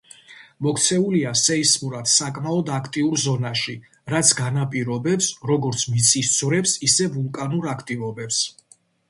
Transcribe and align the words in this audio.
მოქცეულია 0.67 1.33
სეისმურად 1.41 2.09
საკმაოდ 2.13 2.71
აქტიურ 2.77 3.21
ზონაში, 3.25 3.75
რაც 4.15 4.33
განაპირობებს 4.41 5.29
როგორც 5.53 5.85
მიწისძვრებს, 5.93 6.75
ისე 6.91 7.09
ვულკანურ 7.19 7.71
აქტივობებს. 7.77 8.43